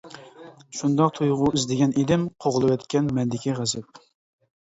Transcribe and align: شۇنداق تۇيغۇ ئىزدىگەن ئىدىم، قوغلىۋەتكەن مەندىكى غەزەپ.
شۇنداق 0.77 1.11
تۇيغۇ 1.17 1.49
ئىزدىگەن 1.57 1.93
ئىدىم، 2.03 2.23
قوغلىۋەتكەن 2.45 3.13
مەندىكى 3.19 3.53
غەزەپ. 3.61 4.01